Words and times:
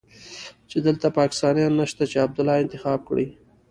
چې 0.69 0.77
دلته 0.85 1.07
پاکستانيان 1.19 1.73
نشته 1.81 2.03
چې 2.11 2.17
عبدالله 2.25 2.61
انتخاب 2.63 2.99
کړي. 3.09 3.27